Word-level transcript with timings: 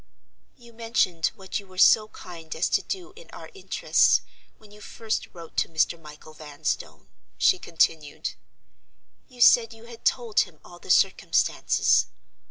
"You 0.57 0.73
mentioned 0.73 1.27
what 1.35 1.59
you 1.59 1.67
were 1.67 1.77
so 1.77 2.07
kind 2.07 2.55
as 2.55 2.69
to 2.69 2.81
do, 2.81 3.13
in 3.15 3.29
our 3.31 3.51
interests, 3.53 4.21
when 4.57 4.71
you 4.71 4.81
first 4.81 5.27
wrote 5.31 5.55
to 5.57 5.69
Mr. 5.69 6.01
Michael 6.01 6.33
Vanstone," 6.33 7.07
she 7.37 7.59
continued. 7.59 8.31
"You 9.27 9.41
said 9.41 9.75
you 9.75 9.83
had 9.85 10.03
told 10.03 10.39
him 10.39 10.59
all 10.65 10.79
the 10.79 10.89
circumstances. 10.89 12.07